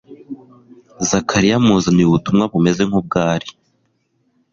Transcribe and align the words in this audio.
Zakariya 1.09 1.55
amuzaniye 1.59 2.07
ubutumwa 2.07 2.43
bumeze 2.51 2.81
nkubwari 2.89 3.47